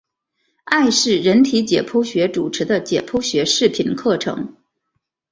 [0.63, 4.57] 艾氏人体解剖学主持的解剖学视频课程。